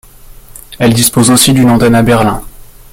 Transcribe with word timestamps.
Elle 0.79 0.95
dispose 0.95 1.29
aussi 1.29 1.53
d'une 1.53 1.69
antenne 1.69 1.93
à 1.93 2.01
Berlin. 2.01 2.41